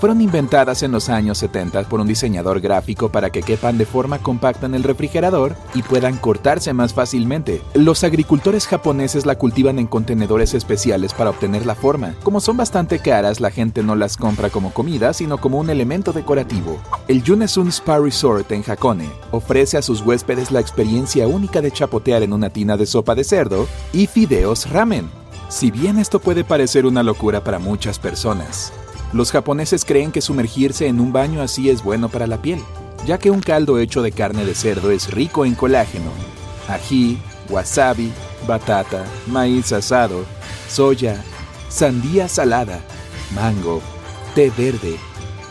Fueron 0.00 0.22
inventadas 0.22 0.82
en 0.82 0.92
los 0.92 1.10
años 1.10 1.36
70 1.38 1.82
por 1.82 2.00
un 2.00 2.08
diseñador 2.08 2.60
gráfico 2.60 3.10
para 3.10 3.28
que 3.28 3.42
quepan 3.42 3.76
de 3.76 3.84
forma 3.84 4.18
compacta 4.18 4.64
en 4.64 4.74
el 4.74 4.82
refrigerador 4.82 5.54
y 5.74 5.82
puedan 5.82 6.16
cortarse 6.16 6.72
más 6.72 6.94
fácilmente. 6.94 7.60
Los 7.74 8.02
agricultores 8.02 8.66
japoneses 8.66 9.26
la 9.26 9.36
cultivan 9.36 9.78
en 9.78 9.86
contenedores 9.86 10.54
especiales 10.54 11.12
para 11.12 11.28
obtener 11.28 11.66
la 11.66 11.74
forma. 11.74 12.14
Como 12.22 12.40
son 12.40 12.56
bastante 12.56 12.98
caras, 12.98 13.40
la 13.40 13.50
gente 13.50 13.82
no 13.82 13.94
las 13.94 14.16
compra 14.16 14.48
como 14.48 14.72
comida, 14.72 15.12
sino 15.12 15.38
como 15.38 15.58
un 15.58 15.68
elemento 15.68 16.14
decorativo. 16.14 16.80
El 17.06 17.22
Yunesun 17.22 17.68
Spa 17.68 17.98
Resort 17.98 18.50
en 18.52 18.64
Hakone 18.66 19.10
ofrece 19.32 19.76
a 19.76 19.82
sus 19.82 20.00
huéspedes 20.00 20.50
la 20.50 20.60
experiencia 20.60 21.28
única 21.28 21.60
de 21.60 21.72
chapotear 21.72 22.22
en 22.22 22.32
una 22.32 22.48
tina 22.48 22.78
de 22.78 22.86
sopa 22.86 23.14
de 23.14 23.24
cerdo 23.24 23.68
y 23.92 24.06
fideos 24.06 24.70
ramen. 24.70 25.10
Si 25.50 25.70
bien 25.70 25.98
esto 25.98 26.20
puede 26.20 26.44
parecer 26.44 26.86
una 26.86 27.02
locura 27.02 27.42
para 27.42 27.58
muchas 27.58 27.98
personas, 27.98 28.72
los 29.12 29.32
japoneses 29.32 29.84
creen 29.84 30.12
que 30.12 30.20
sumergirse 30.20 30.86
en 30.86 31.00
un 31.00 31.12
baño 31.12 31.42
así 31.42 31.70
es 31.70 31.82
bueno 31.82 32.08
para 32.08 32.26
la 32.26 32.40
piel, 32.40 32.60
ya 33.06 33.18
que 33.18 33.30
un 33.30 33.40
caldo 33.40 33.78
hecho 33.78 34.02
de 34.02 34.12
carne 34.12 34.44
de 34.44 34.54
cerdo 34.54 34.90
es 34.90 35.10
rico 35.10 35.44
en 35.44 35.54
colágeno, 35.54 36.10
ají, 36.68 37.18
wasabi, 37.48 38.12
batata, 38.46 39.04
maíz 39.26 39.72
asado, 39.72 40.24
soya, 40.68 41.22
sandía 41.68 42.28
salada, 42.28 42.80
mango, 43.34 43.82
té 44.34 44.52
verde. 44.56 44.96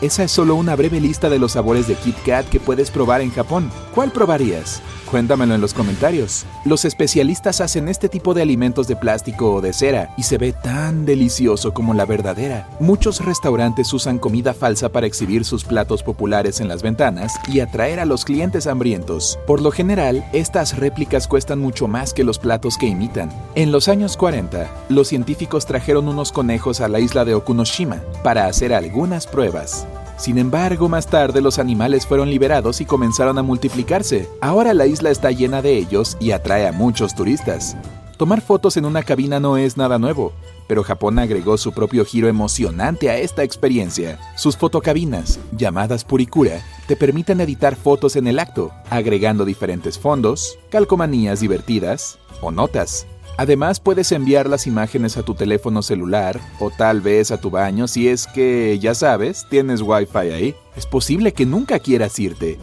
Esa 0.00 0.24
es 0.24 0.32
solo 0.32 0.54
una 0.54 0.76
breve 0.76 0.98
lista 0.98 1.28
de 1.28 1.38
los 1.38 1.52
sabores 1.52 1.86
de 1.86 1.94
Kit 1.94 2.16
Kat 2.24 2.48
que 2.48 2.58
puedes 2.58 2.90
probar 2.90 3.20
en 3.20 3.30
Japón. 3.30 3.70
¿Cuál 3.94 4.10
probarías? 4.12 4.80
Cuéntamelo 5.10 5.56
en 5.56 5.60
los 5.60 5.74
comentarios. 5.74 6.46
Los 6.64 6.84
especialistas 6.84 7.60
hacen 7.60 7.88
este 7.88 8.08
tipo 8.08 8.32
de 8.32 8.42
alimentos 8.42 8.86
de 8.86 8.94
plástico 8.94 9.54
o 9.54 9.60
de 9.60 9.72
cera 9.72 10.14
y 10.16 10.22
se 10.22 10.38
ve 10.38 10.52
tan 10.52 11.04
delicioso 11.04 11.74
como 11.74 11.94
la 11.94 12.04
verdadera. 12.04 12.68
Muchos 12.78 13.24
restaurantes 13.24 13.92
usan 13.92 14.20
comida 14.20 14.54
falsa 14.54 14.88
para 14.88 15.08
exhibir 15.08 15.44
sus 15.44 15.64
platos 15.64 16.04
populares 16.04 16.60
en 16.60 16.68
las 16.68 16.82
ventanas 16.82 17.40
y 17.48 17.58
atraer 17.58 17.98
a 17.98 18.04
los 18.04 18.24
clientes 18.24 18.68
hambrientos. 18.68 19.36
Por 19.48 19.60
lo 19.60 19.72
general, 19.72 20.24
estas 20.32 20.76
réplicas 20.76 21.26
cuestan 21.26 21.58
mucho 21.58 21.88
más 21.88 22.14
que 22.14 22.22
los 22.22 22.38
platos 22.38 22.78
que 22.78 22.86
imitan. 22.86 23.30
En 23.56 23.72
los 23.72 23.88
años 23.88 24.16
40, 24.16 24.70
los 24.88 25.08
científicos 25.08 25.66
trajeron 25.66 26.06
unos 26.06 26.30
conejos 26.30 26.80
a 26.80 26.88
la 26.88 27.00
isla 27.00 27.24
de 27.24 27.34
Okunoshima 27.34 28.00
para 28.22 28.46
hacer 28.46 28.72
algunas 28.72 29.26
pruebas. 29.26 29.86
Sin 30.20 30.36
embargo, 30.36 30.90
más 30.90 31.06
tarde 31.06 31.40
los 31.40 31.58
animales 31.58 32.06
fueron 32.06 32.28
liberados 32.28 32.82
y 32.82 32.84
comenzaron 32.84 33.38
a 33.38 33.42
multiplicarse. 33.42 34.28
Ahora 34.42 34.74
la 34.74 34.84
isla 34.84 35.08
está 35.08 35.30
llena 35.30 35.62
de 35.62 35.78
ellos 35.78 36.18
y 36.20 36.32
atrae 36.32 36.68
a 36.68 36.72
muchos 36.72 37.14
turistas. 37.14 37.74
Tomar 38.18 38.42
fotos 38.42 38.76
en 38.76 38.84
una 38.84 39.02
cabina 39.02 39.40
no 39.40 39.56
es 39.56 39.78
nada 39.78 39.98
nuevo, 39.98 40.34
pero 40.68 40.84
Japón 40.84 41.18
agregó 41.18 41.56
su 41.56 41.72
propio 41.72 42.04
giro 42.04 42.28
emocionante 42.28 43.08
a 43.08 43.16
esta 43.16 43.44
experiencia. 43.44 44.18
Sus 44.36 44.58
fotocabinas, 44.58 45.40
llamadas 45.56 46.04
Purikura, 46.04 46.60
te 46.86 46.96
permiten 46.96 47.40
editar 47.40 47.74
fotos 47.74 48.14
en 48.14 48.26
el 48.26 48.40
acto, 48.40 48.72
agregando 48.90 49.46
diferentes 49.46 49.98
fondos, 49.98 50.58
calcomanías 50.68 51.40
divertidas 51.40 52.18
o 52.42 52.50
notas. 52.50 53.06
Además, 53.36 53.80
puedes 53.80 54.12
enviar 54.12 54.48
las 54.48 54.66
imágenes 54.66 55.16
a 55.16 55.22
tu 55.22 55.34
teléfono 55.34 55.82
celular 55.82 56.40
o 56.58 56.70
tal 56.70 57.00
vez 57.00 57.30
a 57.30 57.40
tu 57.40 57.50
baño 57.50 57.88
si 57.88 58.08
es 58.08 58.26
que, 58.26 58.78
ya 58.78 58.94
sabes, 58.94 59.46
tienes 59.48 59.80
Wi-Fi 59.80 60.18
ahí. 60.18 60.54
Es 60.76 60.86
posible 60.86 61.32
que 61.32 61.46
nunca 61.46 61.78
quieras 61.78 62.18
irte. 62.18 62.58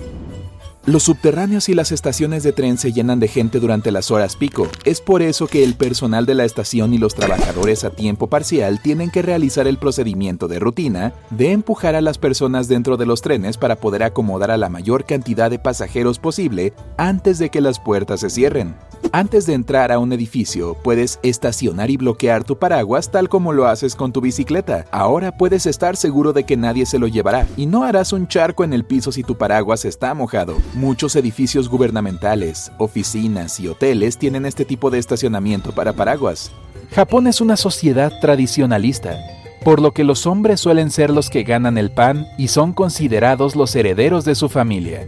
Los 0.87 1.03
subterráneos 1.03 1.67
y 1.67 1.73
las 1.73 1.91
estaciones 1.91 2.43
de 2.43 2.53
tren 2.53 2.77
se 2.77 2.93
llenan 2.93 3.19
de 3.19 3.27
gente 3.27 3.59
durante 3.59 3.91
las 3.91 4.09
horas 4.09 4.37
pico. 4.37 4.69
Es 4.85 5.01
por 5.01 5.21
eso 5.21 5.47
que 5.47 5.65
el 5.65 5.75
personal 5.75 6.25
de 6.25 6.33
la 6.33 6.45
estación 6.45 6.93
y 6.93 6.97
los 6.97 7.13
trabajadores 7.13 7.83
a 7.83 7.89
tiempo 7.89 8.27
parcial 8.27 8.81
tienen 8.81 9.11
que 9.11 9.21
realizar 9.21 9.67
el 9.67 9.79
procedimiento 9.79 10.47
de 10.47 10.59
rutina 10.59 11.11
de 11.29 11.51
empujar 11.51 11.95
a 11.95 11.99
las 11.99 12.17
personas 12.17 12.69
dentro 12.69 12.95
de 12.95 13.05
los 13.05 13.21
trenes 13.21 13.57
para 13.57 13.75
poder 13.75 14.01
acomodar 14.01 14.49
a 14.49 14.55
la 14.55 14.69
mayor 14.69 15.03
cantidad 15.03 15.51
de 15.51 15.59
pasajeros 15.59 16.19
posible 16.19 16.71
antes 16.95 17.37
de 17.37 17.49
que 17.49 17.59
las 17.59 17.81
puertas 17.81 18.21
se 18.21 18.29
cierren. 18.29 18.73
Antes 19.11 19.45
de 19.45 19.55
entrar 19.55 19.91
a 19.91 19.99
un 19.99 20.13
edificio, 20.13 20.75
puedes 20.83 21.19
estacionar 21.21 21.89
y 21.89 21.97
bloquear 21.97 22.45
tu 22.45 22.57
paraguas 22.59 23.11
tal 23.11 23.27
como 23.27 23.51
lo 23.51 23.67
haces 23.67 23.95
con 23.95 24.13
tu 24.13 24.21
bicicleta. 24.21 24.85
Ahora 24.91 25.37
puedes 25.37 25.65
estar 25.65 25.97
seguro 25.97 26.31
de 26.31 26.45
que 26.45 26.55
nadie 26.55 26.85
se 26.85 26.97
lo 26.97 27.07
llevará 27.07 27.45
y 27.57 27.65
no 27.65 27.83
harás 27.83 28.13
un 28.13 28.27
charco 28.27 28.63
en 28.63 28.71
el 28.71 28.85
piso 28.85 29.11
si 29.11 29.23
tu 29.23 29.37
paraguas 29.37 29.83
está 29.83 30.13
mojado. 30.13 30.55
Muchos 30.77 31.15
edificios 31.15 31.69
gubernamentales, 31.69 32.71
oficinas 32.77 33.59
y 33.59 33.67
hoteles 33.67 34.17
tienen 34.17 34.45
este 34.45 34.63
tipo 34.63 34.89
de 34.89 34.99
estacionamiento 34.99 35.73
para 35.73 35.93
paraguas. 35.93 36.51
Japón 36.91 37.27
es 37.27 37.41
una 37.41 37.57
sociedad 37.57 38.13
tradicionalista, 38.21 39.17
por 39.65 39.81
lo 39.81 39.91
que 39.91 40.03
los 40.03 40.25
hombres 40.25 40.61
suelen 40.61 40.91
ser 40.91 41.09
los 41.09 41.29
que 41.29 41.43
ganan 41.43 41.77
el 41.77 41.91
pan 41.91 42.27
y 42.37 42.47
son 42.47 42.73
considerados 42.73 43.55
los 43.55 43.75
herederos 43.75 44.23
de 44.23 44.35
su 44.35 44.47
familia. 44.47 45.05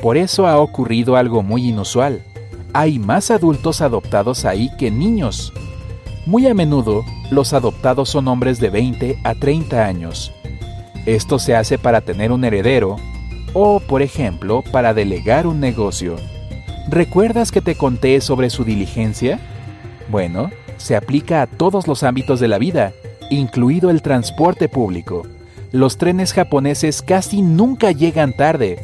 Por 0.00 0.16
eso 0.16 0.46
ha 0.46 0.58
ocurrido 0.58 1.16
algo 1.16 1.42
muy 1.42 1.66
inusual 1.66 2.22
hay 2.72 2.98
más 2.98 3.30
adultos 3.30 3.80
adoptados 3.80 4.44
ahí 4.44 4.70
que 4.76 4.90
niños. 4.90 5.52
Muy 6.26 6.46
a 6.46 6.54
menudo, 6.54 7.02
los 7.30 7.52
adoptados 7.52 8.10
son 8.10 8.28
hombres 8.28 8.60
de 8.60 8.70
20 8.70 9.18
a 9.24 9.34
30 9.34 9.84
años. 9.84 10.32
Esto 11.06 11.38
se 11.38 11.56
hace 11.56 11.78
para 11.78 12.02
tener 12.02 12.30
un 12.30 12.44
heredero 12.44 12.96
o, 13.52 13.80
por 13.80 14.02
ejemplo, 14.02 14.62
para 14.72 14.94
delegar 14.94 15.46
un 15.46 15.60
negocio. 15.60 16.16
¿Recuerdas 16.88 17.50
que 17.50 17.60
te 17.60 17.74
conté 17.74 18.20
sobre 18.20 18.50
su 18.50 18.64
diligencia? 18.64 19.38
Bueno, 20.08 20.50
se 20.78 20.96
aplica 20.96 21.42
a 21.42 21.46
todos 21.46 21.86
los 21.86 22.02
ámbitos 22.02 22.40
de 22.40 22.48
la 22.48 22.58
vida, 22.58 22.92
incluido 23.30 23.90
el 23.90 24.02
transporte 24.02 24.68
público. 24.68 25.26
Los 25.70 25.98
trenes 25.98 26.32
japoneses 26.32 27.02
casi 27.02 27.42
nunca 27.42 27.92
llegan 27.92 28.34
tarde, 28.34 28.78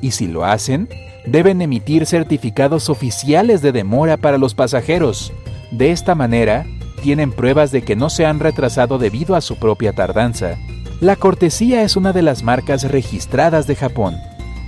y 0.00 0.12
si 0.12 0.28
lo 0.28 0.44
hacen, 0.44 0.88
deben 1.26 1.60
emitir 1.60 2.06
certificados 2.06 2.88
oficiales 2.88 3.62
de 3.62 3.72
demora 3.72 4.16
para 4.16 4.38
los 4.38 4.54
pasajeros. 4.54 5.32
De 5.72 5.90
esta 5.90 6.14
manera, 6.14 6.66
tienen 7.02 7.32
pruebas 7.32 7.72
de 7.72 7.82
que 7.82 7.96
no 7.96 8.10
se 8.10 8.26
han 8.26 8.40
retrasado 8.40 8.98
debido 8.98 9.34
a 9.34 9.40
su 9.40 9.56
propia 9.56 9.92
tardanza. 9.92 10.56
La 11.00 11.16
cortesía 11.16 11.82
es 11.82 11.96
una 11.96 12.12
de 12.12 12.20
las 12.20 12.42
marcas 12.42 12.84
registradas 12.84 13.66
de 13.66 13.74
Japón, 13.74 14.18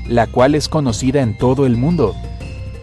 la 0.09 0.27
cual 0.27 0.55
es 0.55 0.67
conocida 0.67 1.21
en 1.21 1.37
todo 1.37 1.67
el 1.67 1.77
mundo. 1.77 2.17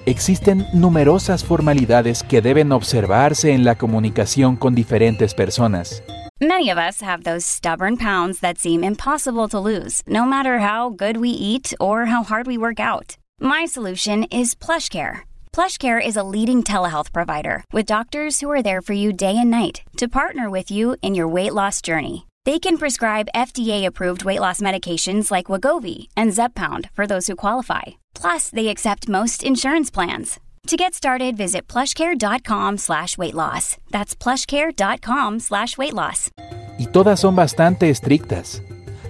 Existen 0.05 0.67
numerosas 0.71 1.43
formalidades 1.43 2.21
que 2.21 2.43
deben 2.43 2.71
observarse 2.71 3.51
en 3.51 3.63
la 3.63 3.73
comunicación 3.73 4.55
con 4.55 4.75
diferentes 4.75 5.33
personas. 5.33 6.03
Many 6.39 6.69
of 6.69 6.77
us 6.77 7.01
have 7.01 7.23
those 7.23 7.43
stubborn 7.43 7.97
pounds 7.97 8.39
that 8.41 8.59
seem 8.59 8.83
impossible 8.83 9.47
to 9.49 9.59
lose, 9.59 10.03
no 10.05 10.25
matter 10.25 10.59
how 10.59 10.91
good 10.91 11.17
we 11.17 11.29
eat 11.29 11.73
or 11.79 12.05
how 12.05 12.23
hard 12.23 12.45
we 12.45 12.55
work 12.55 12.79
out. 12.79 13.17
My 13.41 13.65
solution 13.65 14.25
is 14.25 14.53
PlushCare. 14.53 15.21
PlushCare 15.51 15.99
is 15.99 16.15
a 16.15 16.23
leading 16.23 16.61
telehealth 16.61 17.11
provider 17.11 17.63
with 17.73 17.87
doctors 17.87 18.41
who 18.41 18.51
are 18.51 18.61
there 18.61 18.83
for 18.83 18.93
you 18.93 19.11
day 19.11 19.35
and 19.35 19.49
night 19.49 19.81
to 19.97 20.07
partner 20.07 20.51
with 20.51 20.69
you 20.69 20.95
in 21.01 21.15
your 21.15 21.27
weight 21.27 21.55
loss 21.55 21.81
journey. 21.81 22.28
They 22.49 22.57
can 22.57 22.79
prescribe 22.79 23.35
FDA-approved 23.35 24.25
weight 24.25 24.39
loss 24.39 24.59
medications 24.59 25.29
like 25.29 25.51
Wagovi 25.51 26.07
and 26.17 26.31
Zepbound 26.31 26.89
for 26.95 27.05
those 27.05 27.27
who 27.27 27.35
qualify. 27.35 27.99
Plus, 28.15 28.49
they 28.49 28.69
accept 28.69 29.07
most 29.07 29.43
insurance 29.43 29.91
plans. 29.91 30.39
To 30.65 30.75
get 30.75 30.95
started, 30.95 31.37
visit 31.37 31.67
plushcare.com 31.67 32.79
slash 32.79 33.19
weight 33.19 33.35
loss. 33.35 33.77
That's 33.91 34.15
plushcare.com 34.15 35.41
slash 35.41 35.77
weight 35.77 35.93
loss. 35.93 36.31
Y 36.79 36.87
todas 36.87 37.19
son 37.19 37.35
bastante 37.35 37.91
estrictas. 37.91 38.63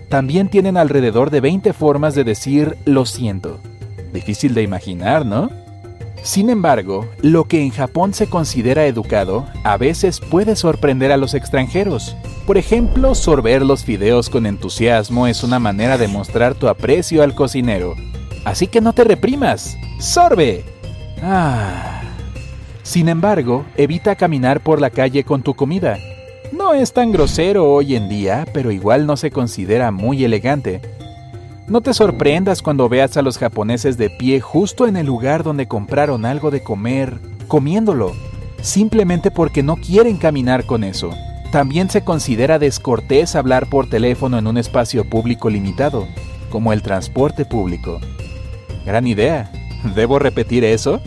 También 0.10 0.50
tienen 0.50 0.76
alrededor 0.76 1.30
de 1.30 1.40
20 1.40 1.72
formas 1.72 2.16
de 2.16 2.26
decir 2.26 2.76
lo 2.84 3.06
siento. 3.06 3.62
Difícil 4.12 4.54
de 4.54 4.64
imaginar, 4.64 5.26
¿no? 5.26 5.50
Sin 6.24 6.50
embargo, 6.50 7.08
lo 7.22 7.46
que 7.46 7.62
en 7.62 7.72
Japón 7.72 8.14
se 8.14 8.28
considera 8.28 8.86
educado 8.86 9.46
a 9.64 9.78
veces 9.78 10.20
puede 10.20 10.56
sorprender 10.56 11.12
a 11.12 11.18
los 11.18 11.34
extranjeros. 11.34 12.16
Por 12.46 12.58
ejemplo, 12.58 13.16
sorber 13.16 13.62
los 13.62 13.84
fideos 13.84 14.30
con 14.30 14.46
entusiasmo 14.46 15.28
es 15.28 15.44
una 15.44 15.60
manera 15.60 15.98
de 15.98 16.08
mostrar 16.08 16.56
tu 16.56 16.68
aprecio 16.68 17.24
al 17.24 17.36
cocinero. 17.36 17.96
Así 18.46 18.68
que 18.68 18.82
no 18.82 18.94
te 18.94 19.04
reprimas. 19.04 19.78
¡Sorbe! 20.00 20.64
Ah. 21.22 22.02
Sin 22.84 23.08
embargo, 23.08 23.66
evita 23.78 24.16
caminar 24.16 24.62
por 24.62 24.82
la 24.82 24.90
calle 24.90 25.24
con 25.24 25.44
tu 25.44 25.54
comida. 25.54 25.98
No 26.52 26.74
es 26.74 26.92
tan 26.92 27.12
grosero 27.12 27.72
hoy 27.72 27.96
en 27.96 28.10
día, 28.10 28.46
pero 28.54 28.72
igual 28.72 29.06
no 29.06 29.16
se 29.16 29.30
considera 29.30 29.92
muy 29.92 30.24
elegante. 30.24 30.82
No 31.70 31.82
te 31.82 31.94
sorprendas 31.94 32.64
cuando 32.64 32.90
veas 32.90 33.16
a 33.16 33.22
los 33.22 33.38
japoneses 33.38 33.96
de 33.96 34.10
pie 34.10 34.42
justo 34.42 34.88
en 34.88 34.98
el 34.98 35.06
lugar 35.06 35.44
donde 35.44 35.68
compraron 35.68 36.26
algo 36.26 36.50
de 36.50 36.64
comer, 36.64 37.20
comiéndolo, 37.48 38.14
simplemente 38.60 39.30
porque 39.30 39.62
no 39.62 39.76
quieren 39.76 40.18
caminar 40.18 40.66
con 40.66 40.84
eso. 40.84 41.12
También 41.52 41.92
se 41.92 42.04
considera 42.04 42.58
descortés 42.58 43.36
hablar 43.36 43.70
por 43.70 43.88
teléfono 43.88 44.40
en 44.40 44.48
un 44.48 44.58
espacio 44.58 45.08
público 45.08 45.52
limitado, 45.52 46.08
como 46.50 46.74
el 46.74 46.82
transporte 46.82 47.46
público. 47.46 48.00
Gran 48.84 49.06
idea. 49.06 49.52
¿Debo 49.96 50.18
repetir 50.18 50.64
eso? 50.64 51.00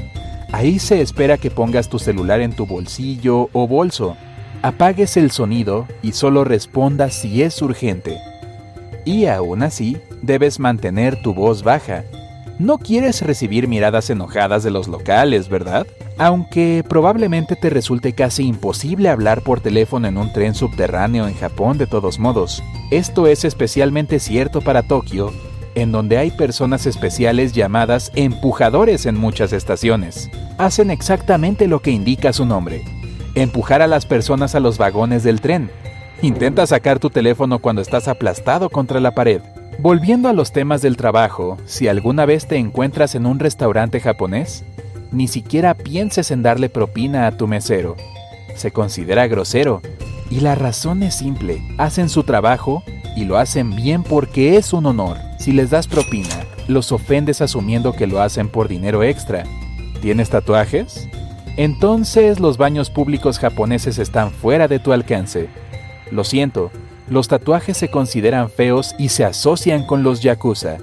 Ahí 0.52 0.78
se 0.78 1.00
espera 1.00 1.38
que 1.38 1.50
pongas 1.50 1.88
tu 1.88 1.98
celular 1.98 2.40
en 2.40 2.54
tu 2.54 2.66
bolsillo 2.66 3.48
o 3.52 3.66
bolso, 3.66 4.16
apagues 4.62 5.16
el 5.16 5.32
sonido 5.32 5.88
y 6.02 6.12
solo 6.12 6.44
respondas 6.44 7.14
si 7.14 7.42
es 7.42 7.60
urgente. 7.62 8.20
Y 9.04 9.26
aún 9.26 9.62
así, 9.62 9.98
debes 10.22 10.60
mantener 10.60 11.20
tu 11.22 11.34
voz 11.34 11.62
baja. 11.62 12.04
No 12.58 12.78
quieres 12.78 13.22
recibir 13.22 13.66
miradas 13.66 14.10
enojadas 14.10 14.62
de 14.62 14.70
los 14.70 14.86
locales, 14.86 15.48
¿verdad? 15.48 15.86
Aunque 16.18 16.84
probablemente 16.88 17.56
te 17.56 17.70
resulte 17.70 18.12
casi 18.12 18.46
imposible 18.46 19.08
hablar 19.08 19.42
por 19.42 19.60
teléfono 19.60 20.06
en 20.06 20.16
un 20.16 20.32
tren 20.32 20.54
subterráneo 20.54 21.26
en 21.26 21.34
Japón 21.34 21.78
de 21.78 21.86
todos 21.86 22.18
modos. 22.18 22.62
Esto 22.90 23.26
es 23.26 23.44
especialmente 23.44 24.20
cierto 24.20 24.60
para 24.60 24.82
Tokio, 24.82 25.32
en 25.74 25.90
donde 25.90 26.18
hay 26.18 26.30
personas 26.30 26.86
especiales 26.86 27.52
llamadas 27.52 28.12
empujadores 28.14 29.06
en 29.06 29.16
muchas 29.16 29.52
estaciones. 29.52 30.30
Hacen 30.58 30.90
exactamente 30.90 31.66
lo 31.66 31.80
que 31.80 31.90
indica 31.90 32.32
su 32.32 32.44
nombre. 32.44 32.84
Empujar 33.34 33.80
a 33.80 33.86
las 33.86 34.04
personas 34.04 34.54
a 34.54 34.60
los 34.60 34.76
vagones 34.78 35.22
del 35.24 35.40
tren. 35.40 35.70
Intenta 36.22 36.64
sacar 36.68 37.00
tu 37.00 37.10
teléfono 37.10 37.58
cuando 37.58 37.82
estás 37.82 38.06
aplastado 38.06 38.70
contra 38.70 39.00
la 39.00 39.10
pared. 39.10 39.42
Volviendo 39.80 40.28
a 40.28 40.32
los 40.32 40.52
temas 40.52 40.80
del 40.80 40.96
trabajo, 40.96 41.56
si 41.66 41.88
alguna 41.88 42.26
vez 42.26 42.46
te 42.46 42.58
encuentras 42.58 43.16
en 43.16 43.26
un 43.26 43.40
restaurante 43.40 43.98
japonés, 43.98 44.64
ni 45.10 45.26
siquiera 45.26 45.74
pienses 45.74 46.30
en 46.30 46.44
darle 46.44 46.68
propina 46.68 47.26
a 47.26 47.36
tu 47.36 47.48
mesero. 47.48 47.96
Se 48.54 48.70
considera 48.70 49.26
grosero, 49.26 49.82
y 50.30 50.38
la 50.38 50.54
razón 50.54 51.02
es 51.02 51.16
simple, 51.16 51.60
hacen 51.76 52.08
su 52.08 52.22
trabajo 52.22 52.84
y 53.16 53.24
lo 53.24 53.36
hacen 53.36 53.74
bien 53.74 54.04
porque 54.04 54.56
es 54.56 54.72
un 54.72 54.86
honor. 54.86 55.16
Si 55.40 55.50
les 55.50 55.70
das 55.70 55.88
propina, 55.88 56.46
los 56.68 56.92
ofendes 56.92 57.40
asumiendo 57.40 57.94
que 57.94 58.06
lo 58.06 58.22
hacen 58.22 58.48
por 58.48 58.68
dinero 58.68 59.02
extra. 59.02 59.42
¿Tienes 60.00 60.30
tatuajes? 60.30 61.08
Entonces 61.56 62.38
los 62.38 62.58
baños 62.58 62.90
públicos 62.90 63.40
japoneses 63.40 63.98
están 63.98 64.30
fuera 64.30 64.68
de 64.68 64.78
tu 64.78 64.92
alcance. 64.92 65.48
Lo 66.12 66.24
siento, 66.24 66.70
los 67.08 67.26
tatuajes 67.26 67.78
se 67.78 67.88
consideran 67.88 68.50
feos 68.50 68.94
y 68.98 69.08
se 69.08 69.24
asocian 69.24 69.86
con 69.86 70.02
los 70.02 70.20
yakuza, 70.20 70.76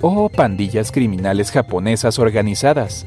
o 0.00 0.28
pandillas 0.28 0.90
criminales 0.90 1.52
japonesas 1.52 2.18
organizadas, 2.18 3.06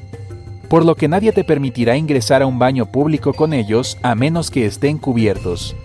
por 0.69 0.85
lo 0.85 0.95
que 0.95 1.09
nadie 1.09 1.33
te 1.33 1.43
permitirá 1.43 1.97
ingresar 1.97 2.41
a 2.41 2.45
un 2.45 2.59
baño 2.59 2.85
público 2.85 3.33
con 3.33 3.51
ellos 3.51 3.97
a 4.03 4.15
menos 4.15 4.49
que 4.51 4.65
estén 4.65 4.97
cubiertos. 4.97 5.75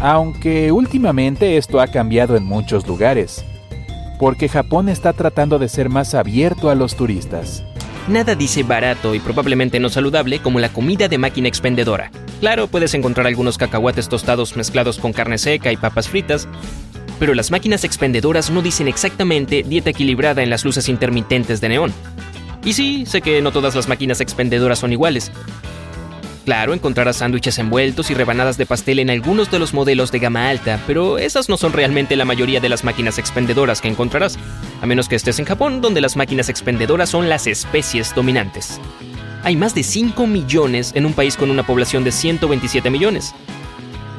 Aunque 0.00 0.72
últimamente 0.72 1.56
esto 1.56 1.80
ha 1.80 1.86
cambiado 1.86 2.36
en 2.36 2.44
muchos 2.44 2.84
lugares, 2.88 3.44
porque 4.18 4.48
Japón 4.48 4.88
está 4.88 5.12
tratando 5.12 5.60
de 5.60 5.68
ser 5.68 5.88
más 5.88 6.14
abierto 6.14 6.68
a 6.68 6.74
los 6.74 6.96
turistas. 6.96 7.62
Nada 8.08 8.36
dice 8.36 8.62
barato 8.62 9.16
y 9.16 9.18
probablemente 9.18 9.80
no 9.80 9.88
saludable 9.88 10.38
como 10.38 10.60
la 10.60 10.68
comida 10.68 11.08
de 11.08 11.18
máquina 11.18 11.48
expendedora. 11.48 12.12
Claro, 12.38 12.68
puedes 12.68 12.94
encontrar 12.94 13.26
algunos 13.26 13.58
cacahuates 13.58 14.08
tostados 14.08 14.56
mezclados 14.56 14.98
con 14.98 15.12
carne 15.12 15.38
seca 15.38 15.72
y 15.72 15.76
papas 15.76 16.08
fritas, 16.08 16.46
pero 17.18 17.34
las 17.34 17.50
máquinas 17.50 17.82
expendedoras 17.82 18.50
no 18.50 18.62
dicen 18.62 18.86
exactamente 18.86 19.64
dieta 19.64 19.90
equilibrada 19.90 20.44
en 20.44 20.50
las 20.50 20.64
luces 20.64 20.88
intermitentes 20.88 21.60
de 21.60 21.68
neón. 21.68 21.92
Y 22.64 22.74
sí, 22.74 23.06
sé 23.06 23.22
que 23.22 23.42
no 23.42 23.50
todas 23.50 23.74
las 23.74 23.88
máquinas 23.88 24.20
expendedoras 24.20 24.78
son 24.78 24.92
iguales. 24.92 25.32
Claro, 26.46 26.74
encontrarás 26.74 27.16
sándwiches 27.16 27.58
envueltos 27.58 28.08
y 28.12 28.14
rebanadas 28.14 28.56
de 28.56 28.66
pastel 28.66 29.00
en 29.00 29.10
algunos 29.10 29.50
de 29.50 29.58
los 29.58 29.74
modelos 29.74 30.12
de 30.12 30.20
gama 30.20 30.48
alta, 30.48 30.80
pero 30.86 31.18
esas 31.18 31.48
no 31.48 31.56
son 31.56 31.72
realmente 31.72 32.14
la 32.14 32.24
mayoría 32.24 32.60
de 32.60 32.68
las 32.68 32.84
máquinas 32.84 33.18
expendedoras 33.18 33.80
que 33.80 33.88
encontrarás, 33.88 34.38
a 34.80 34.86
menos 34.86 35.08
que 35.08 35.16
estés 35.16 35.38
en 35.38 35.44
Japón, 35.44 35.80
donde 35.80 36.00
las 36.00 36.16
máquinas 36.16 36.48
expendedoras 36.48 37.10
son 37.10 37.28
las 37.28 37.46
especies 37.46 38.14
dominantes 38.14 38.80
hay 39.46 39.54
más 39.54 39.76
de 39.76 39.84
5 39.84 40.26
millones 40.26 40.90
en 40.96 41.06
un 41.06 41.12
país 41.12 41.36
con 41.36 41.52
una 41.52 41.64
población 41.64 42.02
de 42.02 42.10
127 42.10 42.90
millones. 42.90 43.32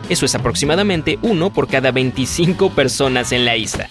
Eso 0.07 0.25
es 0.25 0.33
aproximadamente 0.35 1.19
uno 1.21 1.51
por 1.51 1.67
cada 1.67 1.91
25 1.91 2.69
personas 2.69 3.33
en 3.33 3.43
la 3.43 3.57
isla. 3.57 3.89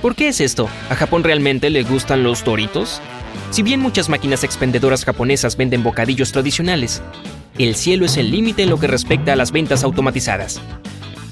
¿Por 0.00 0.14
qué 0.14 0.28
es 0.28 0.40
esto? 0.40 0.70
¿A 0.88 0.94
Japón 0.94 1.22
realmente 1.22 1.68
le 1.68 1.82
gustan 1.82 2.22
los 2.22 2.46
doritos? 2.46 3.02
Si 3.50 3.62
bien 3.62 3.80
muchas 3.80 4.08
máquinas 4.08 4.42
expendedoras 4.42 5.04
japonesas 5.04 5.58
venden 5.58 5.82
bocadillos 5.82 6.32
tradicionales, 6.32 7.02
el 7.58 7.74
cielo 7.74 8.06
es 8.06 8.16
el 8.16 8.30
límite 8.30 8.62
en 8.62 8.70
lo 8.70 8.80
que 8.80 8.86
respecta 8.86 9.34
a 9.34 9.36
las 9.36 9.52
ventas 9.52 9.84
automatizadas. 9.84 10.62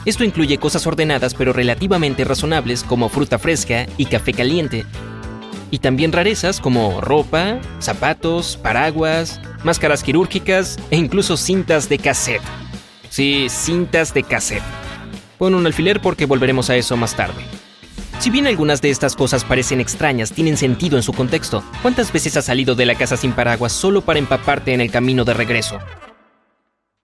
Esto 0.07 0.23
incluye 0.23 0.57
cosas 0.59 0.87
ordenadas 0.87 1.35
pero 1.35 1.53
relativamente 1.53 2.25
razonables 2.25 2.85
como 2.85 3.09
fruta 3.09 3.39
fresca 3.39 3.87
y 3.99 4.07
café 4.07 4.33
caliente, 4.33 4.87
y 5.71 5.79
también 5.79 6.13
rarezas 6.13 6.61
como 6.61 7.01
ropa, 7.01 7.59
zapatos, 7.81 8.57
paraguas, 8.57 9.41
máscaras 9.65 10.05
quirúrgicas 10.05 10.79
e 10.91 10.97
incluso 10.97 11.37
cintas 11.37 11.89
de 11.89 11.99
cassette. 11.99 12.43
Sí, 13.11 13.49
cintas 13.51 14.15
de 14.15 14.23
cassette. 14.23 14.63
Pon 15.39 15.55
un 15.55 15.67
alfiler 15.67 16.01
porque 16.01 16.25
volveremos 16.25 16.71
a 16.71 16.77
eso 16.77 16.97
más 16.97 17.17
tarde. 17.17 17.43
Si 18.21 18.31
bien 18.31 18.47
algunas 18.47 18.81
de 18.81 18.91
estas 18.91 19.17
cosas 19.17 19.45
parecen 19.45 19.81
extrañas, 19.81 20.33
tienen 20.33 20.57
sentido 20.57 20.97
en 20.97 21.03
su 21.03 21.13
contexto. 21.13 21.63
¿Cuántas 21.83 22.13
veces 22.13 22.37
has 22.37 22.47
salido 22.47 22.75
de 22.75 22.87
la 22.87 22.95
casa 22.95 23.17
sin 23.17 23.33
paraguas 23.33 23.73
solo 23.73 24.01
para 24.01 24.19
empaparte 24.19 24.73
en 24.73 24.81
el 24.81 24.91
camino 24.91 25.25
de 25.25 25.35
regreso? 25.35 25.79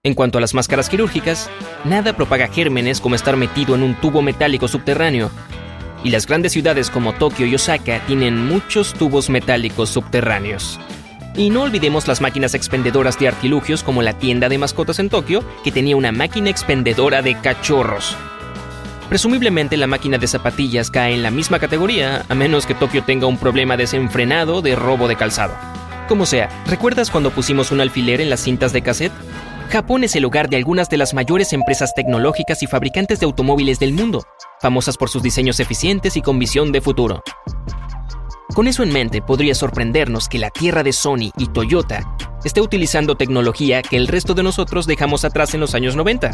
En 0.05 0.15
cuanto 0.15 0.37
a 0.37 0.41
las 0.41 0.53
máscaras 0.53 0.89
quirúrgicas, 0.89 1.49
nada 1.85 2.11
propaga 2.11 2.49
gérmenes 2.49 2.99
como 2.99 3.15
estar 3.15 3.37
metido 3.37 3.73
en 3.73 3.83
un 3.83 3.95
tubo 3.95 4.21
metálico 4.21 4.67
subterráneo, 4.67 5.31
y 6.03 6.09
las 6.09 6.27
grandes 6.27 6.51
ciudades 6.51 6.89
como 6.89 7.13
Tokio 7.13 7.45
y 7.45 7.55
Osaka 7.55 8.01
tienen 8.05 8.45
muchos 8.45 8.93
tubos 8.93 9.29
metálicos 9.29 9.91
subterráneos. 9.91 10.77
Y 11.37 11.49
no 11.51 11.61
olvidemos 11.61 12.05
las 12.09 12.19
máquinas 12.19 12.53
expendedoras 12.53 13.17
de 13.17 13.29
artilugios 13.29 13.81
como 13.81 14.01
la 14.01 14.11
tienda 14.11 14.49
de 14.49 14.57
mascotas 14.57 14.99
en 14.99 15.07
Tokio, 15.07 15.41
que 15.63 15.71
tenía 15.71 15.95
una 15.95 16.11
máquina 16.11 16.49
expendedora 16.49 17.21
de 17.21 17.39
cachorros. 17.39 18.17
Presumiblemente 19.07 19.77
la 19.77 19.87
máquina 19.87 20.17
de 20.17 20.27
zapatillas 20.27 20.91
cae 20.91 21.13
en 21.13 21.23
la 21.23 21.31
misma 21.31 21.59
categoría, 21.59 22.25
a 22.27 22.35
menos 22.35 22.65
que 22.65 22.75
Tokio 22.75 23.03
tenga 23.03 23.27
un 23.27 23.37
problema 23.37 23.77
desenfrenado 23.77 24.61
de 24.61 24.75
robo 24.75 25.07
de 25.07 25.15
calzado. 25.15 25.55
Como 26.09 26.25
sea, 26.25 26.49
¿recuerdas 26.67 27.09
cuando 27.09 27.31
pusimos 27.31 27.71
un 27.71 27.79
alfiler 27.79 28.19
en 28.19 28.29
las 28.29 28.41
cintas 28.41 28.73
de 28.73 28.81
cassette? 28.81 29.13
Japón 29.73 30.03
es 30.03 30.15
el 30.15 30.23
hogar 30.23 30.51
de 30.51 30.57
algunas 30.57 30.87
de 30.87 30.97
las 30.97 31.15
mayores 31.15 31.51
empresas 31.51 31.95
tecnológicas 31.95 32.61
y 32.61 32.67
fabricantes 32.67 33.19
de 33.19 33.25
automóviles 33.25 33.79
del 33.79 33.91
mundo, 33.91 34.23
famosas 34.61 34.97
por 34.97 35.09
sus 35.09 35.23
diseños 35.23 35.59
eficientes 35.59 36.15
y 36.15 36.21
con 36.21 36.37
visión 36.37 36.71
de 36.71 36.79
futuro. 36.79 37.23
Con 38.53 38.67
eso 38.67 38.83
en 38.83 38.93
mente, 38.93 39.23
podría 39.23 39.55
sorprendernos 39.55 40.29
que 40.29 40.37
la 40.37 40.51
tierra 40.51 40.83
de 40.83 40.93
Sony 40.93 41.31
y 41.39 41.47
Toyota 41.47 42.03
esté 42.45 42.61
utilizando 42.61 43.17
tecnología 43.17 43.81
que 43.81 43.97
el 43.97 44.07
resto 44.07 44.35
de 44.35 44.43
nosotros 44.43 44.85
dejamos 44.85 45.25
atrás 45.25 45.55
en 45.55 45.61
los 45.61 45.73
años 45.73 45.95
90. 45.95 46.29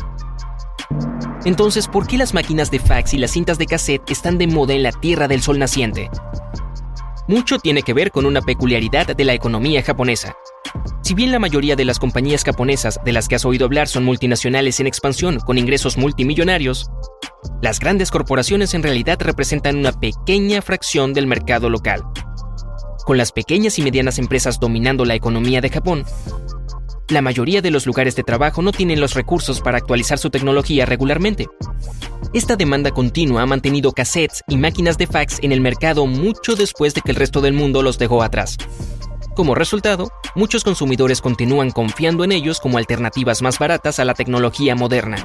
Entonces, 1.45 1.87
¿por 1.87 2.07
qué 2.07 2.17
las 2.17 2.33
máquinas 2.33 2.71
de 2.71 2.79
fax 2.79 3.13
y 3.13 3.19
las 3.19 3.31
cintas 3.31 3.57
de 3.57 3.67
cassette 3.67 4.11
están 4.11 4.37
de 4.37 4.47
moda 4.47 4.73
en 4.73 4.83
la 4.83 4.91
Tierra 4.91 5.29
del 5.29 5.41
Sol 5.41 5.59
naciente? 5.59 6.09
Mucho 7.29 7.59
tiene 7.59 7.83
que 7.83 7.93
ver 7.93 8.09
con 8.09 8.25
una 8.25 8.41
peculiaridad 8.41 9.15
de 9.15 9.23
la 9.23 9.35
economía 9.35 9.83
japonesa. 9.83 10.35
Si 11.03 11.13
bien 11.13 11.31
la 11.31 11.37
mayoría 11.37 11.75
de 11.75 11.85
las 11.85 11.99
compañías 11.99 12.43
japonesas 12.43 12.99
de 13.05 13.11
las 13.11 13.27
que 13.27 13.35
has 13.35 13.45
oído 13.45 13.65
hablar 13.65 13.87
son 13.87 14.03
multinacionales 14.03 14.79
en 14.79 14.87
expansión 14.87 15.39
con 15.39 15.59
ingresos 15.59 15.95
multimillonarios, 15.95 16.89
las 17.61 17.79
grandes 17.79 18.09
corporaciones 18.09 18.73
en 18.73 18.81
realidad 18.81 19.19
representan 19.21 19.77
una 19.77 19.91
pequeña 19.91 20.63
fracción 20.63 21.13
del 21.13 21.27
mercado 21.27 21.69
local. 21.69 22.01
Con 23.05 23.17
las 23.17 23.31
pequeñas 23.31 23.77
y 23.77 23.83
medianas 23.83 24.17
empresas 24.17 24.59
dominando 24.59 25.05
la 25.05 25.13
economía 25.13 25.61
de 25.61 25.69
Japón, 25.69 26.05
la 27.09 27.21
mayoría 27.21 27.61
de 27.61 27.69
los 27.69 27.85
lugares 27.85 28.15
de 28.15 28.23
trabajo 28.23 28.63
no 28.63 28.71
tienen 28.71 28.99
los 28.99 29.13
recursos 29.13 29.61
para 29.61 29.77
actualizar 29.77 30.17
su 30.17 30.31
tecnología 30.31 30.87
regularmente. 30.87 31.45
Esta 32.31 32.55
demanda 32.55 32.91
continua 32.91 33.41
ha 33.41 33.45
mantenido 33.47 33.91
cassettes 33.91 34.43
y 34.47 34.55
máquinas 34.55 34.99
de 34.99 35.07
fax 35.07 35.39
en 35.41 35.51
el 35.51 35.61
mercado 35.61 36.05
mucho 36.05 36.55
después 36.55 36.93
de 36.93 37.01
que 37.01 37.09
el 37.09 37.17
resto 37.17 37.41
del 37.41 37.53
mundo 37.53 37.81
los 37.81 37.97
dejó 37.97 38.21
atrás. 38.21 38.55
Como 39.35 39.55
resultado, 39.55 40.11
muchos 40.35 40.63
consumidores 40.63 41.21
continúan 41.21 41.71
confiando 41.71 42.23
en 42.23 42.31
ellos 42.31 42.59
como 42.59 42.77
alternativas 42.77 43.41
más 43.41 43.57
baratas 43.57 43.99
a 43.99 44.05
la 44.05 44.13
tecnología 44.13 44.75
moderna. 44.75 45.17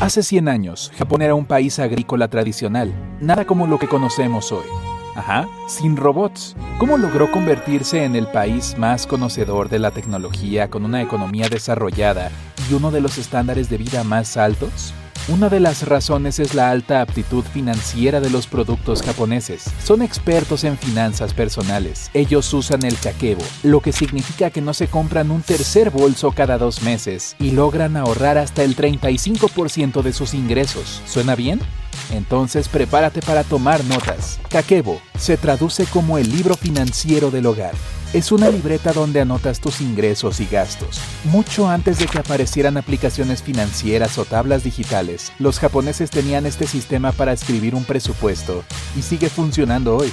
Hace 0.00 0.24
100 0.24 0.48
años, 0.48 0.90
Japón 0.98 1.22
era 1.22 1.36
un 1.36 1.46
país 1.46 1.78
agrícola 1.78 2.26
tradicional, 2.26 2.92
nada 3.20 3.44
como 3.44 3.68
lo 3.68 3.78
que 3.78 3.86
conocemos 3.86 4.50
hoy. 4.50 4.64
Ajá, 5.14 5.48
sin 5.68 5.96
robots. 5.96 6.56
¿Cómo 6.78 6.98
logró 6.98 7.30
convertirse 7.30 8.02
en 8.02 8.16
el 8.16 8.26
país 8.26 8.76
más 8.76 9.06
conocedor 9.06 9.68
de 9.68 9.78
la 9.78 9.92
tecnología 9.92 10.68
con 10.68 10.84
una 10.84 11.00
economía 11.00 11.48
desarrollada 11.48 12.32
y 12.68 12.74
uno 12.74 12.90
de 12.90 13.00
los 13.00 13.18
estándares 13.18 13.70
de 13.70 13.76
vida 13.76 14.02
más 14.02 14.36
altos? 14.36 14.94
Una 15.32 15.48
de 15.48 15.60
las 15.60 15.86
razones 15.86 16.40
es 16.40 16.54
la 16.56 16.72
alta 16.72 17.02
aptitud 17.02 17.44
financiera 17.44 18.18
de 18.18 18.30
los 18.30 18.48
productos 18.48 19.00
japoneses. 19.00 19.62
Son 19.80 20.02
expertos 20.02 20.64
en 20.64 20.76
finanzas 20.76 21.34
personales. 21.34 22.10
Ellos 22.14 22.52
usan 22.52 22.84
el 22.84 22.98
kakebo, 22.98 23.42
lo 23.62 23.80
que 23.80 23.92
significa 23.92 24.50
que 24.50 24.60
no 24.60 24.74
se 24.74 24.88
compran 24.88 25.30
un 25.30 25.42
tercer 25.42 25.90
bolso 25.90 26.32
cada 26.32 26.58
dos 26.58 26.82
meses 26.82 27.36
y 27.38 27.52
logran 27.52 27.96
ahorrar 27.96 28.38
hasta 28.38 28.64
el 28.64 28.74
35% 28.74 30.02
de 30.02 30.12
sus 30.12 30.34
ingresos. 30.34 31.00
¿Suena 31.06 31.36
bien? 31.36 31.60
Entonces 32.10 32.66
prepárate 32.68 33.22
para 33.22 33.44
tomar 33.44 33.84
notas. 33.84 34.40
Kakebo 34.48 35.00
se 35.16 35.36
traduce 35.36 35.86
como 35.86 36.18
el 36.18 36.28
libro 36.28 36.56
financiero 36.56 37.30
del 37.30 37.46
hogar. 37.46 37.74
Es 38.12 38.32
una 38.32 38.50
libreta 38.50 38.92
donde 38.92 39.20
anotas 39.20 39.60
tus 39.60 39.80
ingresos 39.80 40.40
y 40.40 40.46
gastos. 40.46 41.00
Mucho 41.22 41.68
antes 41.68 42.00
de 42.00 42.06
que 42.06 42.18
aparecieran 42.18 42.76
aplicaciones 42.76 43.40
financieras 43.40 44.18
o 44.18 44.24
tablas 44.24 44.64
digitales, 44.64 45.32
los 45.38 45.60
japoneses 45.60 46.10
tenían 46.10 46.44
este 46.44 46.66
sistema 46.66 47.12
para 47.12 47.32
escribir 47.32 47.76
un 47.76 47.84
presupuesto 47.84 48.64
y 48.98 49.02
sigue 49.02 49.28
funcionando 49.28 49.96
hoy. 49.96 50.12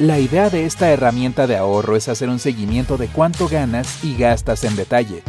La 0.00 0.18
idea 0.18 0.48
de 0.48 0.64
esta 0.64 0.88
herramienta 0.88 1.46
de 1.46 1.58
ahorro 1.58 1.94
es 1.94 2.08
hacer 2.08 2.30
un 2.30 2.38
seguimiento 2.38 2.96
de 2.96 3.08
cuánto 3.08 3.48
ganas 3.48 4.02
y 4.02 4.16
gastas 4.16 4.64
en 4.64 4.74
detalle. 4.74 5.22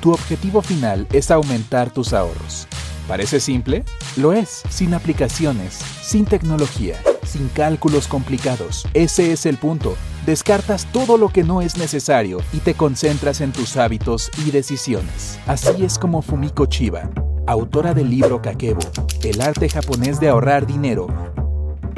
Tu 0.00 0.12
objetivo 0.12 0.62
final 0.62 1.08
es 1.12 1.32
aumentar 1.32 1.92
tus 1.92 2.12
ahorros. 2.12 2.68
¿Parece 3.08 3.40
simple? 3.40 3.84
Lo 4.16 4.32
es, 4.32 4.62
sin 4.70 4.94
aplicaciones, 4.94 5.74
sin 6.02 6.24
tecnología, 6.24 7.02
sin 7.24 7.48
cálculos 7.48 8.06
complicados. 8.06 8.86
Ese 8.94 9.32
es 9.32 9.44
el 9.44 9.58
punto. 9.58 9.96
Descartas 10.24 10.86
todo 10.92 11.18
lo 11.18 11.28
que 11.30 11.42
no 11.42 11.60
es 11.60 11.76
necesario 11.76 12.38
y 12.52 12.58
te 12.58 12.74
concentras 12.74 13.40
en 13.40 13.50
tus 13.50 13.76
hábitos 13.76 14.30
y 14.46 14.52
decisiones. 14.52 15.40
Así 15.48 15.84
es 15.84 15.98
como 15.98 16.22
Fumiko 16.22 16.66
Chiba, 16.66 17.10
autora 17.48 17.92
del 17.92 18.08
libro 18.08 18.40
Kakebo, 18.40 18.82
El 19.24 19.40
arte 19.40 19.68
japonés 19.68 20.20
de 20.20 20.28
ahorrar 20.28 20.64
dinero, 20.64 21.08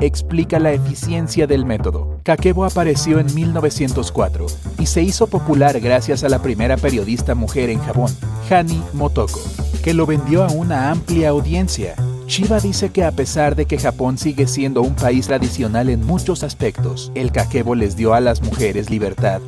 explica 0.00 0.58
la 0.58 0.72
eficiencia 0.72 1.46
del 1.46 1.64
método. 1.64 2.18
Kakebo 2.22 2.64
apareció 2.64 3.18
en 3.18 3.32
1904 3.34 4.46
y 4.78 4.86
se 4.86 5.02
hizo 5.02 5.26
popular 5.26 5.80
gracias 5.80 6.24
a 6.24 6.28
la 6.28 6.40
primera 6.40 6.76
periodista 6.76 7.34
mujer 7.34 7.70
en 7.70 7.80
Japón, 7.80 8.14
Hani 8.50 8.82
Motoko, 8.92 9.40
que 9.82 9.94
lo 9.94 10.06
vendió 10.06 10.44
a 10.44 10.48
una 10.48 10.90
amplia 10.90 11.30
audiencia. 11.30 11.94
Chiba 12.26 12.58
dice 12.58 12.90
que 12.90 13.04
a 13.04 13.12
pesar 13.12 13.54
de 13.54 13.66
que 13.66 13.78
Japón 13.78 14.16
sigue 14.16 14.46
siendo 14.46 14.80
un 14.82 14.94
país 14.94 15.26
tradicional 15.26 15.90
en 15.90 16.04
muchos 16.04 16.42
aspectos, 16.42 17.12
el 17.14 17.32
Kakebo 17.32 17.74
les 17.74 17.96
dio 17.96 18.14
a 18.14 18.20
las 18.20 18.42
mujeres 18.42 18.90
libertad 18.90 19.40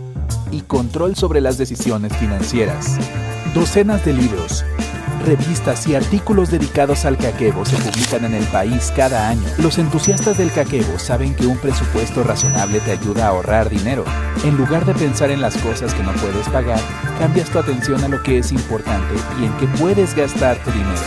y 0.50 0.60
control 0.60 1.16
sobre 1.16 1.40
las 1.40 1.58
decisiones 1.58 2.14
financieras. 2.16 2.98
Docenas 3.54 4.04
de 4.04 4.12
libros, 4.12 4.64
revistas 5.26 5.86
y 5.86 5.94
artículos 5.94 6.50
dedicados 6.50 7.04
al 7.04 7.18
kakebo 7.18 7.64
se 7.64 7.76
publican 7.76 8.24
en 8.24 8.34
el 8.34 8.44
país 8.46 8.92
cada 8.96 9.28
año. 9.28 9.42
Los 9.58 9.78
entusiastas 9.78 10.38
del 10.38 10.52
kakebo 10.52 10.98
saben 10.98 11.34
que 11.34 11.46
un 11.46 11.58
presupuesto 11.58 12.22
razonable 12.22 12.80
te 12.80 12.92
ayuda 12.92 13.26
a 13.26 13.28
ahorrar 13.28 13.68
dinero. 13.68 14.04
En 14.44 14.56
lugar 14.56 14.86
de 14.86 14.94
pensar 14.94 15.30
en 15.30 15.40
las 15.40 15.56
cosas 15.56 15.92
que 15.92 16.02
no 16.02 16.12
puedes 16.12 16.48
pagar, 16.48 16.80
cambias 17.18 17.50
tu 17.50 17.58
atención 17.58 18.02
a 18.04 18.08
lo 18.08 18.22
que 18.22 18.38
es 18.38 18.52
importante 18.52 19.14
y 19.40 19.44
en 19.44 19.52
qué 19.58 19.66
puedes 19.78 20.14
gastar 20.14 20.56
tu 20.58 20.70
dinero. 20.70 21.00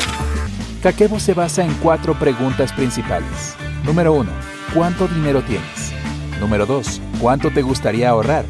Kakebo 0.84 1.20
se 1.20 1.34
basa 1.34 1.64
en 1.64 1.74
cuatro 1.76 2.18
preguntas 2.18 2.74
principales. 2.74 3.56
Número 3.84 4.14
1. 4.14 4.30
¿Cuánto 4.74 5.08
dinero 5.08 5.42
tienes? 5.42 5.94
Número 6.40 6.66
2. 6.66 7.02
¿Cuánto 7.20 7.52
te 7.52 7.62
gustaría 7.62 8.10
ahorrar? 8.10 8.46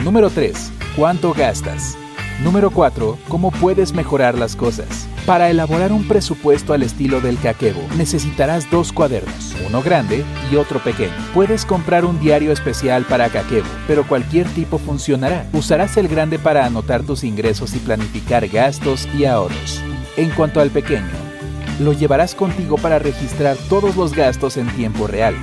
Número 0.00 0.28
3. 0.28 0.72
¿Cuánto 0.96 1.32
gastas? 1.32 1.96
Número 2.42 2.70
4. 2.70 3.16
¿Cómo 3.28 3.52
puedes 3.52 3.94
mejorar 3.94 4.36
las 4.36 4.56
cosas? 4.56 5.06
Para 5.24 5.50
elaborar 5.50 5.92
un 5.92 6.06
presupuesto 6.06 6.72
al 6.72 6.82
estilo 6.82 7.20
del 7.20 7.38
Kakebo, 7.38 7.80
necesitarás 7.96 8.68
dos 8.70 8.92
cuadernos, 8.92 9.54
uno 9.66 9.80
grande 9.82 10.24
y 10.50 10.56
otro 10.56 10.80
pequeño. 10.80 11.14
Puedes 11.32 11.64
comprar 11.64 12.04
un 12.04 12.18
diario 12.20 12.52
especial 12.52 13.04
para 13.04 13.30
Kakebo, 13.30 13.68
pero 13.86 14.06
cualquier 14.06 14.48
tipo 14.48 14.78
funcionará. 14.78 15.48
Usarás 15.52 15.96
el 15.96 16.08
grande 16.08 16.38
para 16.38 16.66
anotar 16.66 17.04
tus 17.04 17.22
ingresos 17.22 17.74
y 17.74 17.78
planificar 17.78 18.48
gastos 18.48 19.08
y 19.16 19.24
ahorros. 19.24 19.80
En 20.16 20.30
cuanto 20.30 20.60
al 20.60 20.70
pequeño, 20.70 21.14
lo 21.80 21.92
llevarás 21.92 22.34
contigo 22.34 22.76
para 22.76 22.98
registrar 22.98 23.56
todos 23.68 23.96
los 23.96 24.12
gastos 24.12 24.56
en 24.56 24.66
tiempo 24.74 25.06
real, 25.06 25.36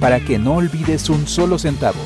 para 0.00 0.18
que 0.18 0.38
no 0.38 0.54
olvides 0.54 1.10
un 1.10 1.28
solo 1.28 1.58
centavo 1.58 2.00